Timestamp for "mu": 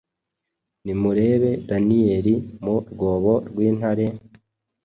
2.63-2.75